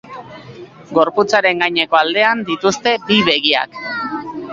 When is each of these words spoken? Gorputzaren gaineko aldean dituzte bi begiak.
Gorputzaren 0.97 1.61
gaineko 1.63 1.99
aldean 1.99 2.41
dituzte 2.47 2.95
bi 3.11 3.19
begiak. 3.29 3.79